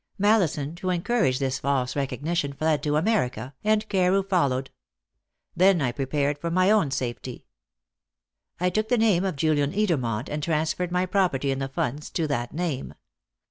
Mallison, 0.17 0.73
to 0.77 0.89
encourage 0.89 1.37
this 1.37 1.59
false 1.59 1.95
recognition, 1.95 2.53
fled 2.53 2.81
to 2.81 2.95
America, 2.95 3.53
and 3.63 3.87
Carew 3.87 4.23
followed. 4.23 4.71
Then 5.55 5.79
I 5.79 5.91
prepared 5.91 6.39
for 6.39 6.49
my 6.49 6.71
own 6.71 6.89
safety. 6.89 7.45
"'I 8.59 8.71
took 8.71 8.89
the 8.89 8.97
name 8.97 9.23
of 9.23 9.35
Julian 9.35 9.73
Edermont, 9.73 10.27
and 10.27 10.41
transferred 10.41 10.91
my 10.91 11.05
property 11.05 11.51
in 11.51 11.59
the 11.59 11.69
funds 11.69 12.09
to 12.13 12.25
that 12.29 12.51
name. 12.51 12.95